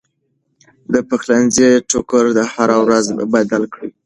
[0.93, 3.89] د پخلنځي ټوکر هره ورځ بدل کړئ.